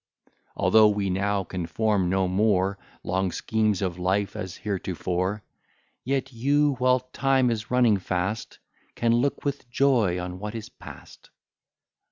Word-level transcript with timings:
Although 0.55 0.87
we 0.87 1.11
now 1.11 1.43
can 1.43 1.67
form 1.67 2.09
no 2.09 2.27
more 2.27 2.79
Long 3.03 3.31
schemes 3.31 3.83
of 3.83 3.99
life, 3.99 4.35
as 4.35 4.55
heretofore; 4.57 5.43
Yet 6.03 6.33
you, 6.33 6.73
while 6.79 7.01
time 7.01 7.51
is 7.51 7.69
running 7.69 7.97
fast, 7.97 8.57
Can 8.95 9.13
look 9.13 9.45
with 9.45 9.69
joy 9.69 10.19
on 10.19 10.39
what 10.39 10.55
is 10.55 10.69
past. 10.69 11.29